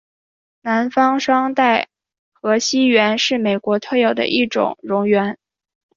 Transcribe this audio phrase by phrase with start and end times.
[0.63, 1.87] 南方双带
[2.33, 5.37] 河溪螈是美国特有的一种蝾螈。